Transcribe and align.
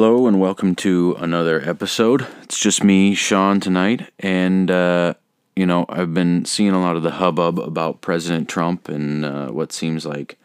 Hello 0.00 0.28
and 0.28 0.38
welcome 0.38 0.76
to 0.76 1.16
another 1.18 1.60
episode. 1.68 2.24
It's 2.44 2.60
just 2.60 2.84
me, 2.84 3.16
Sean, 3.16 3.58
tonight, 3.58 4.12
and 4.20 4.70
uh, 4.70 5.14
you 5.56 5.66
know 5.66 5.86
I've 5.88 6.14
been 6.14 6.44
seeing 6.44 6.70
a 6.70 6.80
lot 6.80 6.94
of 6.94 7.02
the 7.02 7.10
hubbub 7.10 7.58
about 7.58 8.00
President 8.00 8.48
Trump 8.48 8.88
and 8.88 9.24
uh, 9.24 9.48
what 9.48 9.72
seems 9.72 10.06
like 10.06 10.38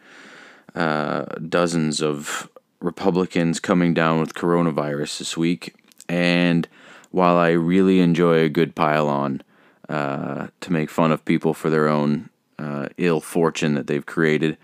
uh, 0.74 1.26
dozens 1.48 2.02
of 2.02 2.50
Republicans 2.80 3.60
coming 3.60 3.94
down 3.94 4.18
with 4.18 4.34
coronavirus 4.34 5.20
this 5.20 5.36
week. 5.36 5.72
And 6.08 6.66
while 7.12 7.36
I 7.36 7.50
really 7.50 8.00
enjoy 8.00 8.38
a 8.38 8.48
good 8.48 8.74
pile 8.74 9.06
on 9.06 9.40
uh, 9.88 10.48
to 10.62 10.72
make 10.72 10.90
fun 10.90 11.12
of 11.12 11.24
people 11.24 11.54
for 11.54 11.70
their 11.70 11.86
own 11.86 12.28
uh, 12.58 12.88
ill 12.96 13.20
fortune 13.20 13.74
that 13.74 13.86
they've 13.86 14.04
created, 14.04 14.58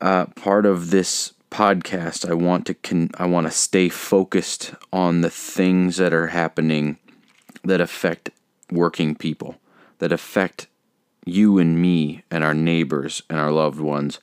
uh, 0.00 0.24
part 0.24 0.64
of 0.64 0.90
this 0.90 1.34
podcast 1.50 2.28
I 2.28 2.34
want 2.34 2.66
to 2.66 2.74
con- 2.74 3.10
I 3.18 3.26
want 3.26 3.46
to 3.46 3.52
stay 3.52 3.88
focused 3.88 4.74
on 4.92 5.20
the 5.20 5.30
things 5.30 5.96
that 5.96 6.12
are 6.12 6.28
happening 6.28 6.98
that 7.64 7.80
affect 7.80 8.30
working 8.70 9.14
people, 9.14 9.56
that 9.98 10.12
affect 10.12 10.68
you 11.24 11.58
and 11.58 11.80
me 11.80 12.22
and 12.30 12.42
our 12.44 12.54
neighbors 12.54 13.22
and 13.28 13.38
our 13.38 13.50
loved 13.50 13.80
ones. 13.80 14.18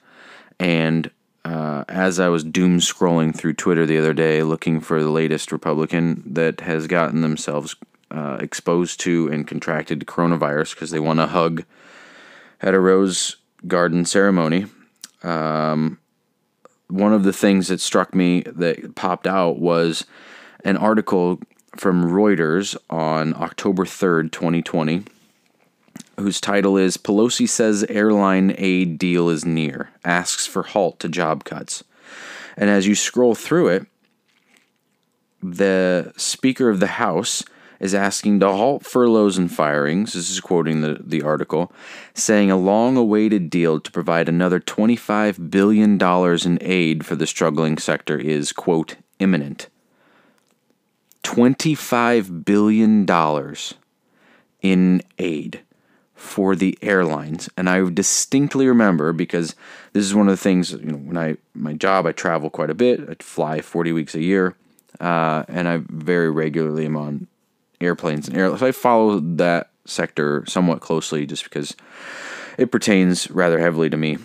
And 0.59 1.11
uh, 1.45 1.85
as 1.87 2.19
I 2.19 2.29
was 2.29 2.43
doom 2.43 2.79
scrolling 2.79 3.35
through 3.35 3.53
Twitter 3.53 3.85
the 3.85 3.97
other 3.97 4.13
day 4.13 4.43
looking 4.43 4.81
for 4.81 5.01
the 5.01 5.09
latest 5.09 5.51
Republican 5.51 6.23
that 6.25 6.61
has 6.61 6.87
gotten 6.87 7.21
themselves 7.21 7.75
uh, 8.11 8.37
exposed 8.39 8.99
to 9.01 9.29
and 9.31 9.47
contracted 9.47 9.99
coronavirus 10.01 10.73
because 10.73 10.91
they 10.91 10.99
want 10.99 11.19
to 11.19 11.27
hug 11.27 11.63
at 12.61 12.73
a 12.73 12.79
rose 12.79 13.37
garden 13.67 14.05
ceremony. 14.05 14.65
Um, 15.23 15.99
one 16.89 17.13
of 17.13 17.23
the 17.23 17.33
things 17.33 17.67
that 17.67 17.81
struck 17.81 18.15
me 18.15 18.41
that 18.41 18.95
popped 18.95 19.27
out 19.27 19.59
was 19.59 20.05
an 20.63 20.77
article 20.77 21.39
from 21.75 22.05
Reuters 22.05 22.75
on 22.89 23.33
October 23.35 23.85
3rd, 23.85 24.31
2020, 24.31 25.03
whose 26.19 26.41
title 26.41 26.77
is 26.77 26.97
Pelosi 26.97 27.47
says 27.47 27.83
airline 27.85 28.55
aid 28.57 28.97
deal 28.97 29.29
is 29.29 29.45
near, 29.45 29.91
asks 30.03 30.47
for 30.47 30.63
halt 30.63 30.99
to 30.99 31.09
job 31.09 31.43
cuts. 31.43 31.83
And 32.55 32.69
as 32.69 32.87
you 32.87 32.95
scroll 32.95 33.35
through 33.35 33.67
it, 33.67 33.85
the 35.43 36.13
Speaker 36.17 36.69
of 36.69 36.79
the 36.79 36.87
House 36.87 37.43
is 37.79 37.93
asking 37.93 38.39
to 38.39 38.51
halt 38.51 38.85
furloughs 38.85 39.37
and 39.37 39.51
firings. 39.51 40.13
This 40.13 40.29
is 40.29 40.39
quoting 40.39 40.81
the, 40.81 40.99
the 41.03 41.21
article, 41.21 41.71
saying 42.13 42.51
a 42.51 42.57
long 42.57 42.97
awaited 42.97 43.49
deal 43.49 43.79
to 43.79 43.91
provide 43.91 44.27
another 44.27 44.59
$25 44.59 45.49
billion 45.49 46.01
in 46.01 46.57
aid 46.61 47.05
for 47.05 47.15
the 47.15 47.27
struggling 47.27 47.77
sector 47.77 48.17
is, 48.17 48.51
quote, 48.51 48.95
imminent. 49.19 49.69
$25 51.23 52.45
billion 52.45 53.05
in 54.61 55.01
aid 55.17 55.61
for 56.15 56.55
the 56.55 56.77
airlines. 56.81 57.49
And 57.55 57.69
I 57.69 57.87
distinctly 57.89 58.67
remember 58.67 59.13
because 59.13 59.55
this 59.93 60.03
is 60.03 60.15
one 60.15 60.27
of 60.27 60.33
the 60.33 60.41
things, 60.41 60.71
you 60.71 60.79
know, 60.79 60.97
when 60.97 61.17
I, 61.17 61.37
my 61.53 61.73
job, 61.73 62.05
I 62.05 62.11
travel 62.11 62.49
quite 62.49 62.69
a 62.69 62.75
bit. 62.75 63.07
I 63.07 63.15
fly 63.21 63.61
40 63.61 63.91
weeks 63.91 64.15
a 64.15 64.21
year. 64.21 64.55
Uh, 64.99 65.43
and 65.47 65.67
I 65.67 65.81
very 65.89 66.31
regularly 66.31 66.85
am 66.85 66.97
on 66.97 67.27
airplanes 67.81 68.27
and 68.27 68.37
airlines. 68.37 68.59
So 68.59 68.67
I 68.67 68.71
follow 68.71 69.19
that 69.19 69.71
sector 69.85 70.43
somewhat 70.47 70.81
closely 70.81 71.25
just 71.25 71.43
because 71.43 71.75
it 72.57 72.71
pertains 72.71 73.29
rather 73.31 73.59
heavily 73.59 73.89
to 73.89 73.97
me. 73.97 74.17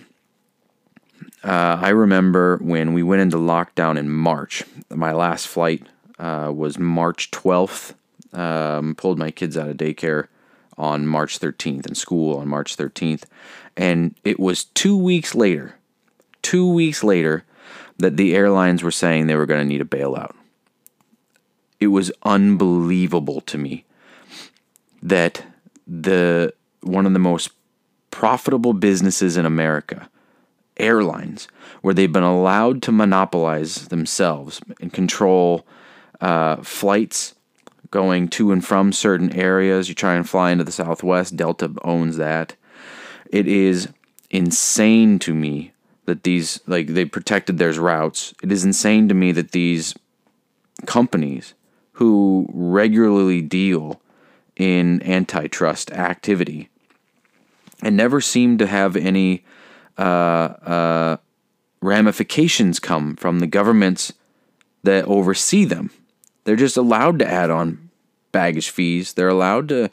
Uh, 1.45 1.79
I 1.81 1.89
remember 1.91 2.59
when 2.59 2.93
we 2.93 3.03
went 3.03 3.23
into 3.23 3.37
lockdown 3.37 3.99
in 3.99 4.09
March. 4.09 4.65
My 4.91 5.13
last 5.13 5.49
flight 5.49 5.87
uh, 6.19 6.53
was 6.55 6.79
March 6.79 7.31
12th. 7.31 7.95
Um, 8.33 8.95
pulled 8.95 9.19
my 9.19 9.31
kids 9.31 9.59
out 9.59 9.69
of 9.69 9.77
daycare 9.77 10.29
on 10.79 11.07
March 11.07 11.39
13th 11.39 11.87
and 11.87 11.97
school 11.97 12.39
on 12.39 12.49
March 12.49 12.77
13th. 12.77 13.25
And 13.77 14.15
it 14.25 14.41
was 14.41 14.65
two 14.65 14.97
weeks 14.97 15.35
later, 15.35 15.75
two 16.41 16.71
weeks 16.71 17.05
later, 17.05 17.45
that 17.99 18.17
the 18.17 18.35
airlines 18.35 18.83
were 18.83 18.91
saying 18.91 19.27
they 19.27 19.37
were 19.37 19.47
going 19.47 19.61
to 19.61 19.69
need 19.69 19.83
a 19.83 19.85
bailout 19.85 20.35
it 21.83 21.89
was 21.89 22.13
unbelievable 22.23 23.41
to 23.43 23.59
me 23.59 23.85
that 25.03 25.45
the 25.87 26.55
one 26.81 27.07
of 27.07 27.13
the 27.13 27.19
most 27.19 27.51
profitable 28.11 28.73
businesses 28.73 29.37
in 29.37 29.45
America, 29.45 30.09
airlines, 30.77 31.49
where 31.81 31.95
they've 31.95 32.13
been 32.13 32.23
allowed 32.23 32.83
to 32.83 32.93
monopolize 32.93 33.89
themselves 33.89 34.61
and 34.81 34.93
control 34.93 35.67
uh, 36.21 36.57
flights 36.57 37.35
going 37.91 38.29
to 38.29 38.53
and 38.53 38.65
from 38.65 38.93
certain 38.93 39.33
areas. 39.35 39.89
You 39.89 39.95
try 39.95 40.15
and 40.15 40.29
fly 40.29 40.51
into 40.51 40.65
the 40.65 40.73
Southwest, 40.73 41.37
Delta 41.37 41.73
owns 41.83 42.17
that. 42.17 42.57
It 43.31 43.47
is 43.47 43.89
insane 44.31 45.19
to 45.21 45.35
me 45.35 45.73
that 46.07 46.25
these, 46.25 46.61
like, 46.67 46.89
they 46.89 47.05
protected 47.05 47.59
their 47.59 47.73
routes. 47.73 48.35
It 48.43 48.51
is 48.51 48.65
insane 48.65 49.09
to 49.09 49.15
me 49.15 49.33
that 49.33 49.53
these 49.53 49.95
companies 50.87 51.55
who 51.93 52.47
regularly 52.53 53.41
deal 53.41 54.01
in 54.57 55.03
antitrust 55.03 55.91
activity 55.93 56.69
and 57.83 57.97
never 57.97 58.21
seem 58.21 58.59
to 58.59 58.67
have 58.67 58.97
any 58.97 59.45
uh, 59.99 60.01
uh, 60.01 61.17
ramifications 61.81 62.79
come 62.79 63.17
from 63.17 63.41
the 63.41 63.47
governments 63.47 64.13
that 64.85 65.05
oversee 65.05 65.65
them. 65.65 65.91
They're 66.45 66.57
just 66.57 66.77
allowed 66.77 67.19
to 67.19 67.31
add 67.31 67.51
on 67.51 67.91
baggage 68.31 68.71
fees. 68.71 69.13
They're 69.13 69.29
allowed 69.29 69.69
to, 69.69 69.91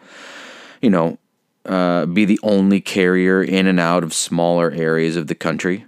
you 0.82 0.90
know, 0.90 1.18
uh, 1.66 2.06
be 2.06 2.26
the 2.26 2.40
only 2.42 2.80
carrier 2.80 3.44
in 3.44 3.68
and 3.68 3.80
out 3.80 4.04
of 4.04 4.14
smaller 4.14 4.72
areas 4.72 5.16
of 5.16 5.28
the 5.28 5.36
country 5.36 5.86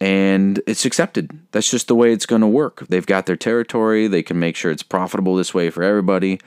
and 0.00 0.62
it's 0.66 0.86
accepted. 0.86 1.30
That's 1.52 1.70
just 1.70 1.88
the 1.88 1.94
way 1.94 2.12
it's 2.12 2.26
going 2.26 2.40
to 2.40 2.46
work. 2.46 2.86
They've 2.88 3.06
got 3.06 3.26
their 3.26 3.36
territory. 3.36 4.06
They 4.06 4.22
can 4.22 4.38
make 4.38 4.56
sure 4.56 4.70
it's 4.70 4.82
profitable 4.82 5.36
this 5.36 5.52
way 5.52 5.68
for 5.68 5.82
everybody. 5.82 6.40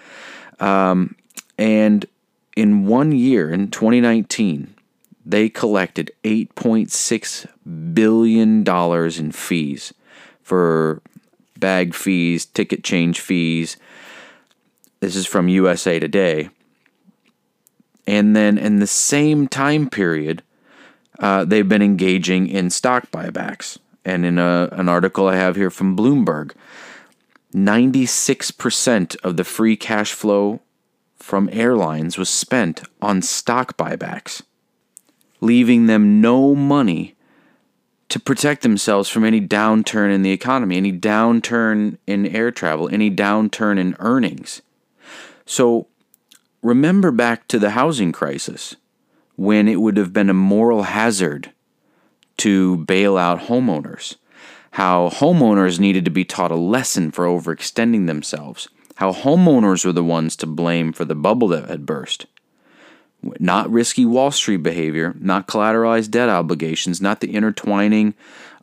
Um, 0.60 1.16
and 1.58 2.06
in 2.56 2.88
one 2.88 3.12
year, 3.12 3.52
in 3.52 3.70
2019, 3.70 4.74
they 5.26 5.50
collected 5.50 6.12
8.6 6.24 7.94
billion 7.94 8.64
dollars 8.64 9.20
in 9.20 9.32
fees 9.32 9.94
for 10.42 11.02
bag 11.58 11.94
fees, 11.94 12.46
ticket 12.46 12.84
change 12.84 13.20
fees. 13.20 13.78
This 15.00 15.16
is 15.16 15.26
from 15.26 15.48
USA 15.48 16.00
Today. 16.00 16.50
And 18.06 18.36
then 18.36 18.58
in 18.58 18.80
the 18.80 18.88
same 18.88 19.48
time 19.48 19.90
period, 19.90 20.44
uh, 21.20 21.46
they've 21.46 21.68
been 21.68 21.82
engaging 21.82 22.48
in 22.48 22.70
stock 22.70 23.12
buybacks. 23.12 23.78
And 24.06 24.26
in 24.26 24.38
a, 24.38 24.70
an 24.72 24.90
article 24.90 25.28
I 25.28 25.36
have 25.36 25.56
here 25.56 25.70
from 25.70 25.96
Bloomberg, 25.96 26.54
96% 27.54 29.16
of 29.24 29.38
the 29.38 29.44
free 29.44 29.78
cash 29.78 30.12
flow 30.12 30.62
from 31.16 31.50
airlines 31.54 32.18
was 32.18 32.30
spent 32.30 32.84
on 33.02 33.22
stock 33.22 33.78
buybacks, 33.78 34.42
leaving 35.40 35.86
them 35.86 36.20
no 36.20 36.54
money 36.54 37.16
to 38.10 38.20
protect 38.20 38.62
themselves 38.62 39.10
from 39.10 39.24
any 39.24 39.40
downturn 39.40 40.14
in 40.14 40.22
the 40.22 40.32
economy, 40.32 40.78
any 40.78 40.92
downturn 40.92 41.98
in 42.06 42.28
air 42.28 42.52
travel, 42.52 42.90
any 42.90 43.10
downturn 43.10 43.80
in 43.80 43.96
earnings. 44.00 44.62
So 45.46 45.88
remember 46.62 47.12
back 47.12 47.48
to 47.48 47.60
the 47.60 47.72
housing 47.72 48.12
crisis 48.12 48.76
when 49.36 49.68
it 49.68 49.82
would 49.82 49.98
have 49.98 50.14
been 50.14 50.30
a 50.30 50.34
moral 50.34 50.84
hazard 50.84 51.52
to 52.38 52.78
bail 52.78 53.18
out 53.18 53.42
homeowners, 53.42 54.16
how 54.72 55.10
homeowners 55.10 55.80
needed 55.80 56.06
to 56.06 56.12
be 56.12 56.26
taught 56.26 56.52
a 56.52 56.56
lesson 56.56 57.12
for 57.12 57.26
overextending 57.26 58.08
themselves, 58.08 58.68
how 58.96 59.12
homeowners 59.12 59.86
were 59.86 59.92
the 59.92 60.04
ones 60.04 60.36
to 60.36 60.48
blame 60.48 60.94
for 60.94 61.06
the 61.06 61.16
bubble 61.16 61.48
that 61.48 61.70
had 61.70 61.86
burst. 61.86 62.26
Not 63.40 63.72
risky 63.72 64.06
Wall 64.06 64.32
Street 64.32 64.58
behavior, 64.58 65.16
not 65.20 65.48
collateralized 65.48 66.12
debt 66.12 66.30
obligations, 66.30 67.02
not 67.02 67.22
the 67.22 67.34
intertwining 67.34 68.14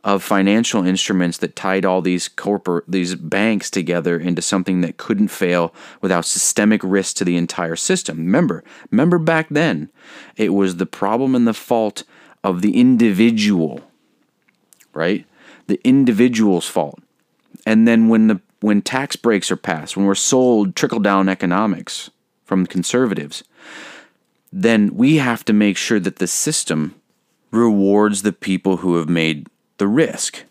of 0.03 0.23
financial 0.23 0.85
instruments 0.85 1.37
that 1.37 1.55
tied 1.55 1.85
all 1.85 2.01
these 2.01 2.27
corporate 2.27 2.85
these 2.87 3.13
banks 3.15 3.69
together 3.69 4.17
into 4.19 4.41
something 4.41 4.81
that 4.81 4.97
couldn't 4.97 5.27
fail 5.27 5.73
without 6.01 6.25
systemic 6.25 6.81
risk 6.83 7.17
to 7.17 7.25
the 7.25 7.37
entire 7.37 7.75
system. 7.75 8.17
Remember, 8.17 8.63
remember 8.89 9.19
back 9.19 9.47
then, 9.49 9.89
it 10.37 10.53
was 10.53 10.77
the 10.77 10.85
problem 10.85 11.35
and 11.35 11.47
the 11.47 11.53
fault 11.53 12.03
of 12.43 12.61
the 12.61 12.79
individual, 12.79 13.81
right? 14.93 15.25
The 15.67 15.79
individual's 15.83 16.67
fault. 16.67 16.99
And 17.65 17.87
then 17.87 18.09
when 18.09 18.27
the 18.27 18.41
when 18.59 18.81
tax 18.81 19.15
breaks 19.15 19.51
are 19.51 19.57
passed, 19.57 19.97
when 19.97 20.05
we're 20.05 20.15
sold 20.15 20.75
trickle 20.75 20.99
down 20.99 21.29
economics 21.29 22.09
from 22.43 22.65
conservatives, 22.65 23.43
then 24.51 24.95
we 24.95 25.17
have 25.17 25.45
to 25.45 25.53
make 25.53 25.77
sure 25.77 25.99
that 25.99 26.17
the 26.17 26.27
system 26.27 26.95
rewards 27.51 28.21
the 28.21 28.33
people 28.33 28.77
who 28.77 28.97
have 28.97 29.09
made 29.09 29.47
the 29.77 29.87
risk, 29.87 30.43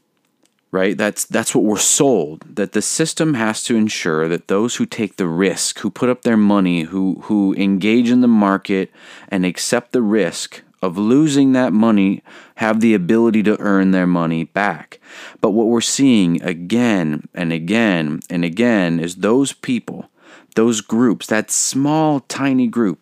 right? 0.71 0.97
That's 0.97 1.25
that's 1.25 1.55
what 1.55 1.65
we're 1.65 1.79
sold. 1.79 2.45
That 2.57 2.73
the 2.73 2.83
system 2.83 3.35
has 3.35 3.63
to 3.65 3.77
ensure 3.77 4.29
that 4.29 4.49
those 4.49 4.77
who 4.77 4.87
take 4.87 5.17
the 5.17 5.27
risk, 5.27 5.81
who 5.81 5.91
put 5.91 6.09
up 6.09 6.23
their 6.23 6.37
money, 6.37 6.83
who 6.83 7.21
who 7.25 7.55
engage 7.55 8.11
in 8.11 8.21
the 8.21 8.29
market 8.29 8.91
and 9.29 9.45
accept 9.45 9.93
the 9.93 10.03
risk 10.03 10.63
of 10.83 10.97
losing 10.97 11.53
that 11.53 11.73
money 11.73 12.23
have 12.57 12.81
the 12.81 12.95
ability 12.95 13.43
to 13.43 13.61
earn 13.61 13.91
their 13.91 14.07
money 14.07 14.45
back. 14.45 14.99
But 15.41 15.51
what 15.51 15.67
we're 15.67 15.81
seeing 15.83 16.43
again 16.43 17.29
and 17.35 17.53
again 17.53 18.21
and 18.31 18.45
again 18.45 18.99
is 18.99 19.17
those 19.17 19.53
people, 19.53 20.09
those 20.55 20.81
groups, 20.81 21.27
that 21.27 21.51
small 21.51 22.21
tiny 22.21 22.67
group 22.67 22.99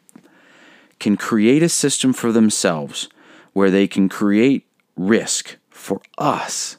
can 0.99 1.17
create 1.17 1.63
a 1.63 1.69
system 1.69 2.13
for 2.13 2.33
themselves 2.33 3.09
where 3.53 3.71
they 3.71 3.87
can 3.87 4.09
create 4.09 4.67
risk 4.97 5.57
for 5.71 6.01
us 6.17 6.77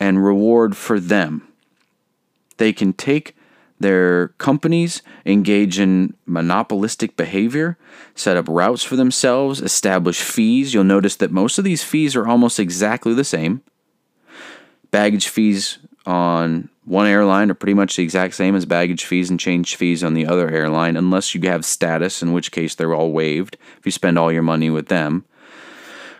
and 0.00 0.24
reward 0.24 0.76
for 0.76 0.98
them. 0.98 1.48
They 2.56 2.72
can 2.72 2.92
take 2.92 3.36
their 3.78 4.28
companies, 4.38 5.02
engage 5.26 5.78
in 5.78 6.14
monopolistic 6.24 7.16
behavior, 7.16 7.76
set 8.14 8.36
up 8.36 8.48
routes 8.48 8.82
for 8.82 8.96
themselves, 8.96 9.60
establish 9.60 10.22
fees. 10.22 10.72
You'll 10.72 10.84
notice 10.84 11.16
that 11.16 11.30
most 11.30 11.58
of 11.58 11.64
these 11.64 11.82
fees 11.82 12.16
are 12.16 12.26
almost 12.26 12.58
exactly 12.58 13.14
the 13.14 13.24
same. 13.24 13.62
Baggage 14.90 15.28
fees 15.28 15.78
on 16.06 16.68
one 16.84 17.06
airline 17.06 17.50
are 17.50 17.54
pretty 17.54 17.74
much 17.74 17.96
the 17.96 18.02
exact 18.02 18.34
same 18.34 18.56
as 18.56 18.66
baggage 18.66 19.04
fees 19.04 19.30
and 19.30 19.38
change 19.38 19.76
fees 19.76 20.02
on 20.02 20.14
the 20.14 20.26
other 20.26 20.50
airline, 20.50 20.96
unless 20.96 21.34
you 21.34 21.40
have 21.48 21.64
status, 21.64 22.22
in 22.22 22.32
which 22.32 22.50
case 22.50 22.74
they're 22.74 22.94
all 22.94 23.12
waived 23.12 23.56
if 23.78 23.86
you 23.86 23.92
spend 23.92 24.18
all 24.18 24.32
your 24.32 24.42
money 24.42 24.70
with 24.70 24.88
them 24.88 25.24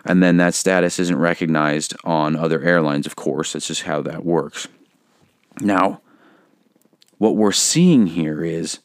and 0.04 0.22
then 0.22 0.36
that 0.38 0.54
status 0.54 0.98
isn't 0.98 1.18
recognized 1.18 1.94
on 2.04 2.36
other 2.36 2.60
airlines, 2.62 3.06
of 3.06 3.16
course. 3.16 3.52
That's 3.52 3.68
just 3.68 3.82
how 3.82 4.02
that 4.02 4.24
works. 4.24 4.68
Now, 5.60 6.00
what 7.18 7.36
we're 7.36 7.52
seeing 7.52 8.08
here 8.08 8.44
is 8.44 8.80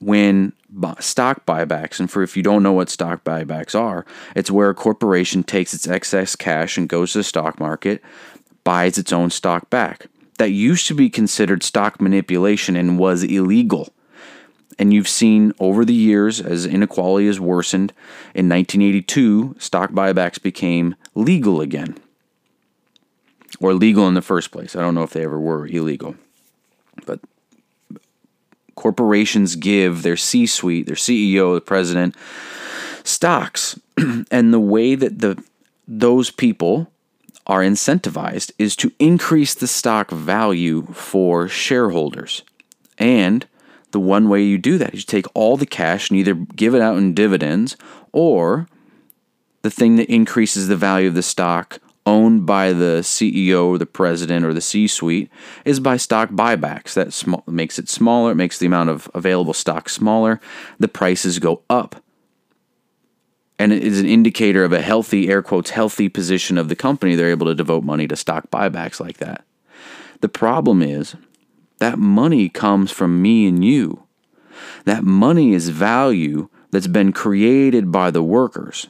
when 0.00 0.54
stock 1.00 1.44
buybacks, 1.44 2.00
and 2.00 2.10
for 2.10 2.22
if 2.22 2.36
you 2.36 2.42
don't 2.42 2.62
know 2.62 2.72
what 2.72 2.88
stock 2.88 3.24
buybacks 3.24 3.78
are, 3.78 4.06
it's 4.34 4.50
where 4.50 4.70
a 4.70 4.74
corporation 4.74 5.42
takes 5.42 5.74
its 5.74 5.86
excess 5.86 6.34
cash 6.34 6.78
and 6.78 6.88
goes 6.88 7.12
to 7.12 7.18
the 7.18 7.24
stock 7.24 7.60
market, 7.60 8.02
buys 8.64 8.96
its 8.96 9.12
own 9.12 9.28
stock 9.28 9.68
back. 9.68 10.06
That 10.42 10.50
used 10.50 10.88
to 10.88 10.94
be 10.94 11.08
considered 11.08 11.62
stock 11.62 12.00
manipulation 12.00 12.74
and 12.74 12.98
was 12.98 13.22
illegal. 13.22 13.90
And 14.76 14.92
you've 14.92 15.06
seen 15.06 15.52
over 15.60 15.84
the 15.84 15.94
years 15.94 16.40
as 16.40 16.66
inequality 16.66 17.28
has 17.28 17.38
worsened. 17.38 17.92
In 18.34 18.48
1982, 18.48 19.54
stock 19.60 19.92
buybacks 19.92 20.42
became 20.42 20.96
legal 21.14 21.60
again. 21.60 21.96
Or 23.60 23.72
legal 23.72 24.08
in 24.08 24.14
the 24.14 24.20
first 24.20 24.50
place. 24.50 24.74
I 24.74 24.80
don't 24.80 24.96
know 24.96 25.04
if 25.04 25.12
they 25.12 25.22
ever 25.22 25.38
were 25.38 25.64
illegal. 25.68 26.16
But 27.06 27.20
corporations 28.74 29.54
give 29.54 30.02
their 30.02 30.16
C 30.16 30.46
suite, 30.46 30.86
their 30.86 30.96
CEO, 30.96 31.54
the 31.54 31.60
president, 31.60 32.16
stocks. 33.04 33.78
and 34.32 34.52
the 34.52 34.58
way 34.58 34.96
that 34.96 35.20
the 35.20 35.40
those 35.86 36.32
people 36.32 36.91
are 37.46 37.60
incentivized 37.60 38.52
is 38.58 38.76
to 38.76 38.92
increase 38.98 39.54
the 39.54 39.66
stock 39.66 40.10
value 40.10 40.86
for 40.92 41.48
shareholders. 41.48 42.42
And 42.98 43.46
the 43.90 44.00
one 44.00 44.28
way 44.28 44.42
you 44.42 44.58
do 44.58 44.78
that 44.78 44.94
is 44.94 45.00
you 45.00 45.06
take 45.06 45.26
all 45.34 45.56
the 45.56 45.66
cash 45.66 46.10
and 46.10 46.18
either 46.18 46.34
give 46.34 46.74
it 46.74 46.82
out 46.82 46.96
in 46.96 47.14
dividends 47.14 47.76
or 48.12 48.68
the 49.62 49.70
thing 49.70 49.96
that 49.96 50.12
increases 50.12 50.68
the 50.68 50.76
value 50.76 51.08
of 51.08 51.14
the 51.14 51.22
stock 51.22 51.78
owned 52.04 52.44
by 52.46 52.72
the 52.72 53.00
CEO 53.02 53.66
or 53.66 53.78
the 53.78 53.86
president 53.86 54.44
or 54.44 54.52
the 54.52 54.60
C 54.60 54.86
suite 54.86 55.30
is 55.64 55.78
by 55.78 55.96
stock 55.96 56.30
buybacks. 56.30 56.94
That 56.94 57.12
sm- 57.12 57.34
makes 57.46 57.78
it 57.78 57.88
smaller, 57.88 58.32
it 58.32 58.36
makes 58.36 58.58
the 58.58 58.66
amount 58.66 58.90
of 58.90 59.08
available 59.14 59.54
stock 59.54 59.88
smaller, 59.88 60.40
the 60.78 60.88
prices 60.88 61.38
go 61.38 61.62
up. 61.70 62.02
And 63.62 63.72
it 63.72 63.84
is 63.84 64.00
an 64.00 64.06
indicator 64.06 64.64
of 64.64 64.72
a 64.72 64.82
healthy, 64.82 65.28
air 65.28 65.40
quotes, 65.40 65.70
healthy 65.70 66.08
position 66.08 66.58
of 66.58 66.68
the 66.68 66.74
company. 66.74 67.14
They're 67.14 67.30
able 67.30 67.46
to 67.46 67.54
devote 67.54 67.84
money 67.84 68.08
to 68.08 68.16
stock 68.16 68.50
buybacks 68.50 68.98
like 68.98 69.18
that. 69.18 69.44
The 70.20 70.28
problem 70.28 70.82
is 70.82 71.14
that 71.78 71.96
money 71.96 72.48
comes 72.48 72.90
from 72.90 73.22
me 73.22 73.46
and 73.46 73.64
you. 73.64 74.02
That 74.84 75.04
money 75.04 75.52
is 75.54 75.68
value 75.68 76.48
that's 76.72 76.88
been 76.88 77.12
created 77.12 77.92
by 77.92 78.10
the 78.10 78.24
workers, 78.24 78.88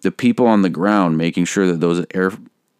the 0.00 0.10
people 0.10 0.46
on 0.46 0.62
the 0.62 0.70
ground, 0.70 1.18
making 1.18 1.44
sure 1.44 1.66
that 1.66 1.80
those 1.80 2.06
air 2.14 2.32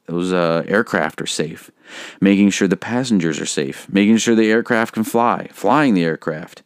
those 0.06 0.32
uh, 0.32 0.64
aircraft 0.66 1.20
are 1.20 1.26
safe, 1.26 1.70
making 2.18 2.48
sure 2.48 2.66
the 2.66 2.78
passengers 2.78 3.38
are 3.38 3.46
safe, 3.46 3.86
making 3.92 4.16
sure 4.16 4.34
the 4.34 4.50
aircraft 4.50 4.94
can 4.94 5.04
fly, 5.04 5.48
flying 5.52 5.92
the 5.92 6.04
aircraft, 6.04 6.62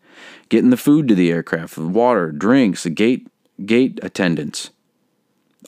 getting 0.49 0.70
the 0.70 0.76
food 0.76 1.08
to 1.08 1.17
the 1.17 1.32
aircraft, 1.32 1.75
the 1.75 1.88
water, 1.88 2.31
drinks, 2.31 2.85
the 2.85 2.90
gate 2.90 3.26
gate 3.65 3.99
attendants, 4.03 4.71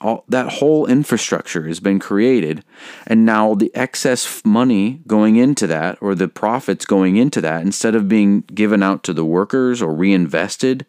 all 0.01 0.25
that 0.29 0.55
whole 0.55 0.87
infrastructure 0.87 1.67
has 1.67 1.81
been 1.81 1.99
created 1.99 2.65
and 3.07 3.27
now 3.27 3.55
the 3.55 3.71
excess 3.75 4.43
money 4.45 5.01
going 5.07 5.37
into 5.37 5.67
that 5.67 5.99
or 6.01 6.15
the 6.15 6.29
profits 6.29 6.87
going 6.87 7.17
into 7.17 7.41
that 7.41 7.63
instead 7.63 7.95
of 7.95 8.09
being 8.09 8.41
given 8.55 8.83
out 8.83 9.03
to 9.03 9.13
the 9.13 9.25
workers 9.25 9.83
or 9.83 9.95
reinvested 9.95 10.87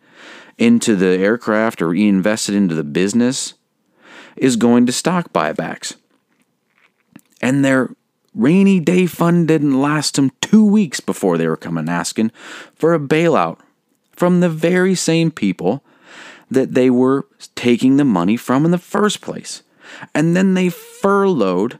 into 0.57 0.95
the 0.95 1.18
aircraft 1.18 1.81
or 1.81 1.89
reinvested 1.89 2.56
into 2.56 2.75
the 2.75 2.83
business 2.83 3.56
is 4.38 4.56
going 4.56 4.86
to 4.86 4.92
stock 4.92 5.33
buybacks. 5.33 5.95
And 7.42 7.65
their 7.65 7.89
rainy 8.33 8.80
day 8.80 9.07
fund 9.07 9.48
didn't 9.48 9.81
last 9.81 10.15
them 10.15 10.31
two 10.39 10.63
weeks 10.63 11.00
before 11.00 11.38
they 11.38 11.48
were 11.48 11.57
coming 11.57 11.89
asking 11.89 12.31
for 12.75 12.94
a 12.94 13.00
bailout 13.00 13.59
from 14.12 14.39
the 14.39 14.50
very 14.50 14.95
same 14.95 15.31
people 15.31 15.83
that 16.51 16.74
they 16.74 16.89
were 16.89 17.25
taking 17.56 17.95
the 17.95 18.06
money 18.06 18.36
from 18.36 18.65
in 18.65 18.71
the 18.71 18.77
first 18.77 19.21
place. 19.21 19.63
And 20.13 20.36
then 20.36 20.53
they 20.53 20.69
furloughed 20.69 21.80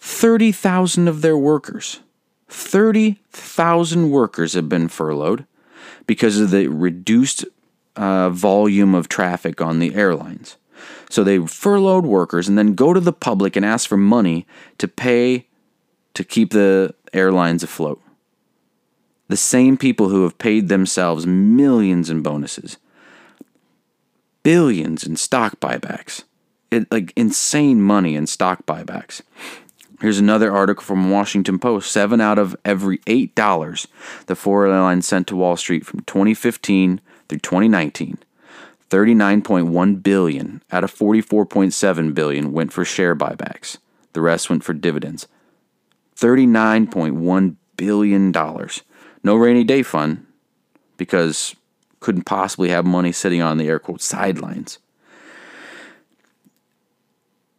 30,000 0.00 1.08
of 1.08 1.22
their 1.22 1.38
workers. 1.38 2.00
30,000 2.48 4.10
workers 4.10 4.54
have 4.54 4.68
been 4.68 4.88
furloughed 4.88 5.46
because 6.06 6.40
of 6.40 6.50
the 6.50 6.66
reduced 6.66 7.44
uh, 7.94 8.30
volume 8.30 8.94
of 8.94 9.08
traffic 9.08 9.60
on 9.60 9.78
the 9.78 9.94
airlines. 9.94 10.56
So 11.10 11.22
they 11.22 11.38
furloughed 11.46 12.04
workers 12.04 12.48
and 12.48 12.58
then 12.58 12.74
go 12.74 12.92
to 12.92 13.00
the 13.00 13.12
public 13.12 13.56
and 13.56 13.64
ask 13.64 13.88
for 13.88 13.96
money 13.96 14.46
to 14.78 14.88
pay 14.88 15.46
to 16.14 16.24
keep 16.24 16.50
the 16.50 16.94
airlines 17.12 17.62
afloat. 17.62 18.00
The 19.28 19.36
same 19.36 19.76
people 19.76 20.08
who 20.08 20.24
have 20.24 20.38
paid 20.38 20.68
themselves 20.68 21.26
millions 21.26 22.10
in 22.10 22.22
bonuses 22.22 22.78
billions 24.48 25.04
in 25.04 25.14
stock 25.14 25.60
buybacks. 25.60 26.24
It, 26.70 26.90
like 26.90 27.12
insane 27.14 27.82
money 27.82 28.16
in 28.16 28.26
stock 28.26 28.64
buybacks. 28.64 29.20
Here's 30.00 30.18
another 30.18 30.50
article 30.50 30.82
from 30.82 31.10
Washington 31.10 31.58
Post. 31.58 31.92
Seven 31.92 32.18
out 32.22 32.38
of 32.38 32.56
every 32.64 33.00
eight 33.06 33.34
dollars 33.34 33.88
the 34.24 34.34
four 34.34 34.66
airlines 34.66 35.06
sent 35.06 35.26
to 35.26 35.36
Wall 35.36 35.58
Street 35.58 35.84
from 35.84 36.00
2015 36.00 37.02
through 37.28 37.38
2019, 37.40 38.16
39.1 38.88 40.02
billion 40.02 40.62
out 40.72 40.82
of 40.82 40.94
44.7 40.94 42.14
billion 42.14 42.50
went 42.50 42.72
for 42.72 42.86
share 42.86 43.14
buybacks. 43.14 43.76
The 44.14 44.22
rest 44.22 44.48
went 44.48 44.64
for 44.64 44.72
dividends. 44.72 45.28
39.1 46.16 47.56
billion 47.76 48.32
dollars. 48.32 48.80
No 49.22 49.36
rainy 49.36 49.64
day 49.64 49.82
fund 49.82 50.24
because 50.96 51.54
couldn't 52.00 52.22
possibly 52.22 52.68
have 52.68 52.86
money 52.86 53.12
sitting 53.12 53.42
on 53.42 53.58
the 53.58 53.68
air 53.68 53.78
quote 53.78 54.02
sidelines. 54.02 54.78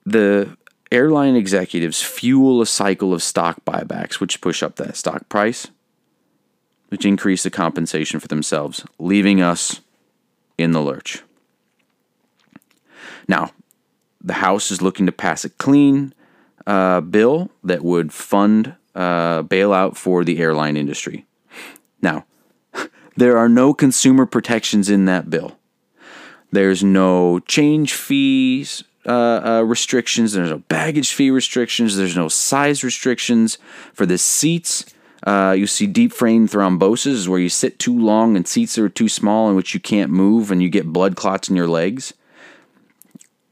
The 0.06 0.58
airline 0.92 1.36
executives 1.36 2.02
fuel 2.02 2.62
a 2.62 2.66
cycle 2.66 3.14
of 3.14 3.22
stock 3.22 3.64
buybacks, 3.66 4.20
which 4.20 4.42
push 4.42 4.64
up 4.64 4.76
that 4.78 4.98
stock 4.98 5.30
price, 5.30 5.68
which 6.88 7.06
increase 7.06 7.44
the 7.44 7.52
compensation 7.52 8.20
for 8.20 8.28
themselves, 8.28 8.86
leaving 8.98 9.42
us 9.42 9.82
in 10.58 10.72
the 10.72 10.82
lurch. 10.82 11.24
Now, 13.28 13.52
the 14.22 14.34
House 14.34 14.72
is 14.72 14.82
looking 14.82 15.06
to 15.06 15.12
pass 15.12 15.46
a 15.46 15.50
clean 15.50 16.14
uh, 16.66 17.02
bill 17.02 17.52
that 17.64 17.84
would 17.84 18.12
fund 18.12 18.76
uh, 18.96 19.44
bailout 19.44 19.96
for 19.96 20.24
the 20.24 20.40
airline 20.40 20.76
industry. 20.76 21.26
Now, 22.02 22.26
there 23.16 23.38
are 23.38 23.50
no 23.50 23.74
consumer 23.74 24.26
protections 24.26 24.90
in 24.90 25.06
that 25.06 25.30
bill. 25.30 25.58
There's 26.52 26.84
no 26.84 27.40
change 27.40 27.94
fees 27.94 28.84
uh, 29.06 29.42
uh, 29.44 29.64
restrictions. 29.64 30.34
There's 30.34 30.50
no 30.50 30.60
baggage 30.60 31.14
fee 31.14 31.32
restrictions. 31.32 31.96
There's 31.96 32.16
no 32.16 32.28
size 32.28 32.84
restrictions 32.84 33.58
for 33.94 34.06
the 34.06 34.18
seats. 34.18 34.86
Uh, 35.26 35.56
you 35.58 35.68
see 35.68 35.88
deep 35.88 36.14
vein 36.14 36.48
thrombosis, 36.48 37.28
where 37.28 37.40
you 37.40 37.50
sit 37.50 37.80
too 37.80 37.98
long 37.98 38.36
and 38.36 38.48
seats 38.48 38.78
are 38.78 38.90
too 38.90 39.10
small 39.10 39.50
in 39.50 39.56
which 39.56 39.74
you 39.74 39.80
can't 39.80 40.12
move 40.12 40.52
and 40.52 40.62
you 40.64 40.70
get 40.70 40.94
blood 40.94 41.16
clots 41.16 41.50
in 41.50 41.56
your 41.56 41.68
legs. 41.68 42.14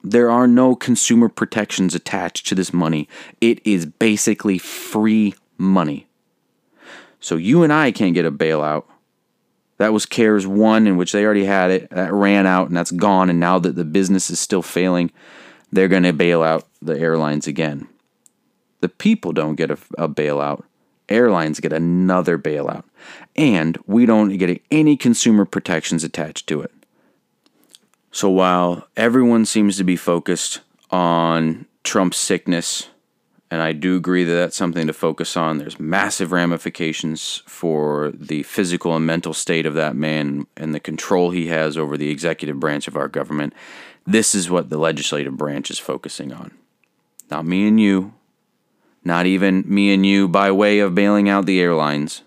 There 0.03 0.31
are 0.31 0.47
no 0.47 0.75
consumer 0.75 1.27
protections 1.27 1.93
attached 1.93 2.47
to 2.47 2.55
this 2.55 2.71
money. 2.71 3.09
It 3.41 3.65
is 3.65 3.85
basically 3.85 4.57
free 4.57 5.33
money. 5.57 6.07
So 7.19 7.35
you 7.35 7.63
and 7.63 7.73
I 7.73 7.91
can't 7.91 8.13
get 8.13 8.25
a 8.25 8.31
bailout. 8.31 8.85
That 9.77 9.93
was 9.93 10.05
CARES 10.05 10.47
1, 10.47 10.87
in 10.87 10.97
which 10.97 11.11
they 11.11 11.23
already 11.23 11.45
had 11.45 11.71
it. 11.71 11.89
That 11.91 12.13
ran 12.13 12.45
out 12.47 12.67
and 12.67 12.75
that's 12.75 12.91
gone. 12.91 13.29
And 13.29 13.39
now 13.39 13.59
that 13.59 13.75
the 13.75 13.85
business 13.85 14.29
is 14.29 14.39
still 14.39 14.63
failing, 14.63 15.11
they're 15.71 15.87
going 15.87 16.03
to 16.03 16.13
bail 16.13 16.41
out 16.41 16.67
the 16.81 16.97
airlines 16.97 17.47
again. 17.47 17.87
The 18.79 18.89
people 18.89 19.33
don't 19.33 19.55
get 19.55 19.71
a, 19.71 19.77
a 19.97 20.09
bailout. 20.09 20.63
Airlines 21.09 21.59
get 21.59 21.73
another 21.73 22.37
bailout. 22.37 22.83
And 23.35 23.77
we 23.85 24.05
don't 24.05 24.35
get 24.37 24.61
any 24.71 24.97
consumer 24.97 25.45
protections 25.45 26.03
attached 26.03 26.47
to 26.47 26.61
it. 26.61 26.71
So 28.11 28.29
while 28.29 28.87
everyone 28.97 29.45
seems 29.45 29.77
to 29.77 29.83
be 29.83 29.95
focused 29.95 30.61
on 30.89 31.67
Trump's 31.83 32.17
sickness, 32.17 32.89
and 33.49 33.61
I 33.61 33.71
do 33.71 33.95
agree 33.95 34.25
that 34.25 34.33
that's 34.33 34.57
something 34.57 34.87
to 34.87 34.93
focus 34.93 35.37
on, 35.37 35.57
there's 35.57 35.79
massive 35.79 36.31
ramifications 36.33 37.43
for 37.45 38.11
the 38.13 38.43
physical 38.43 38.95
and 38.95 39.05
mental 39.05 39.33
state 39.33 39.65
of 39.65 39.73
that 39.75 39.95
man 39.95 40.47
and 40.57 40.75
the 40.75 40.81
control 40.81 41.31
he 41.31 41.47
has 41.47 41.77
over 41.77 41.95
the 41.95 42.09
executive 42.09 42.59
branch 42.59 42.87
of 42.87 42.97
our 42.97 43.07
government. 43.07 43.53
This 44.05 44.35
is 44.35 44.49
what 44.49 44.69
the 44.69 44.77
legislative 44.77 45.37
branch 45.37 45.71
is 45.71 45.79
focusing 45.79 46.33
on. 46.33 46.51
Not 47.31 47.45
me 47.45 47.67
and 47.67 47.79
you, 47.79 48.13
not 49.03 49.25
even 49.25 49.63
me 49.65 49.93
and 49.93 50.05
you 50.05 50.27
by 50.27 50.51
way 50.51 50.79
of 50.79 50.95
bailing 50.95 51.29
out 51.29 51.45
the 51.45 51.61
airlines. 51.61 52.23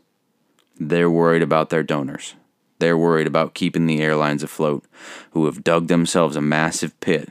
They're 0.79 1.11
worried 1.11 1.43
about 1.43 1.69
their 1.69 1.83
donors. 1.83 2.35
They're 2.79 2.97
worried 2.97 3.27
about 3.27 3.53
keeping 3.53 3.87
the 3.87 4.01
airlines 4.01 4.43
afloat, 4.43 4.87
who 5.33 5.45
have 5.45 5.63
dug 5.63 5.89
themselves 5.89 6.37
a 6.37 6.41
massive 6.41 6.99
pit 7.01 7.29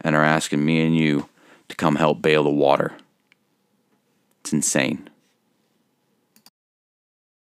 and 0.00 0.16
are 0.16 0.24
asking 0.24 0.64
me 0.64 0.84
and 0.84 0.96
you 0.96 1.28
to 1.68 1.76
come 1.76 1.96
help 1.96 2.20
bail 2.20 2.42
the 2.42 2.50
water. 2.50 2.94
It's 4.40 4.52
insane. 4.52 5.07